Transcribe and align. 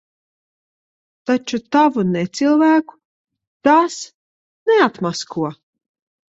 Taču 1.29 1.59
tavu 1.75 2.07
necilvēku 2.15 2.99
tas 3.71 4.01
neatmasko. 4.75 5.55